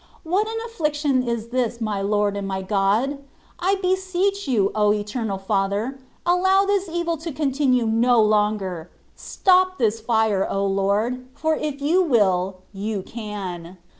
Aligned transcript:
What 0.23 0.47
an 0.47 0.55
affliction 0.65 1.21
is 1.21 1.49
this, 1.49 1.79
my 1.79 2.01
Lord 2.01 2.35
and 2.35 2.47
my 2.47 2.63
God! 2.63 3.19
I 3.59 3.75
beseech 3.83 4.47
You, 4.47 4.71
O 4.73 4.91
Eternal 4.91 5.37
Father! 5.37 5.99
allow 6.25 6.65
this 6.65 6.89
evil 6.89 7.17
to 7.17 7.31
continue 7.31 7.85
no 7.85 8.19
longer: 8.19 8.89
stop 9.15 9.77
this 9.77 9.99
fire, 9.99 10.47
O 10.49 10.65
Lord! 10.65 11.27
for 11.35 11.55
if 11.55 11.81
You 11.83 12.01
will, 12.01 12.63
You 12.73 13.03
can. 13.03 13.77